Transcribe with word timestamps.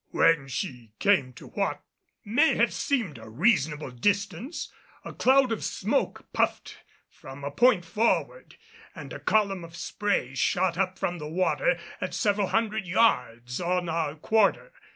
When 0.09 0.47
she 0.47 0.93
came 0.97 1.31
to 1.33 1.49
what 1.49 1.83
may 2.25 2.55
have 2.55 2.73
seemed 2.73 3.19
a 3.19 3.29
reasonable 3.29 3.91
distance, 3.91 4.73
a 5.05 5.13
cloud 5.13 5.51
of 5.51 5.63
smoke 5.63 6.25
puffed 6.33 6.79
from 7.07 7.43
a 7.43 7.51
point 7.51 7.85
forward 7.85 8.55
and 8.95 9.13
a 9.13 9.19
column 9.19 9.63
of 9.63 9.75
spray 9.75 10.33
shot 10.33 10.75
up 10.75 10.97
from 10.97 11.19
the 11.19 11.27
water 11.29 11.79
at 12.01 12.15
several 12.15 12.47
hundred 12.47 12.87
yards 12.87 13.61
on 13.61 13.89
our 13.89 14.15
quarter. 14.15 14.73